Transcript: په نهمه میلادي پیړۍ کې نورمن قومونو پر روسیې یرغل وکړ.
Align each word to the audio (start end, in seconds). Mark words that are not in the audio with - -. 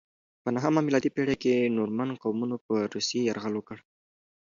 په 0.43 0.49
نهمه 0.55 0.79
میلادي 0.87 1.09
پیړۍ 1.15 1.35
کې 1.43 1.73
نورمن 1.77 2.09
قومونو 2.21 2.55
پر 2.65 2.79
روسیې 2.93 3.21
یرغل 3.27 3.53
وکړ. 3.57 3.77